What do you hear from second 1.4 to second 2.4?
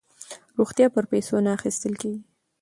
نه اخیستل کیږي.